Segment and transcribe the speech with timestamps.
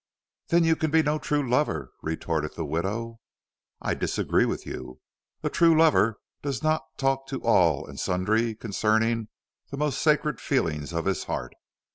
[0.47, 3.19] "Then you can be no true lover," retorted the widow.
[3.79, 4.99] "I disagree with you.
[5.43, 9.27] A true lover does not talk to all and sundry concerning
[9.69, 11.53] the most sacred feelings of his heart.